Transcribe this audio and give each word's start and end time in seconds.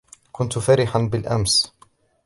كنت 0.31 0.59
فرِحًا 0.59 0.99
بالأمس. 0.99 1.73